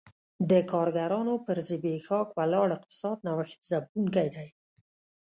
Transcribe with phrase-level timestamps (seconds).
[0.49, 4.47] د کارګرانو پر زبېښاک ولاړ اقتصاد نوښت ځپونکی دی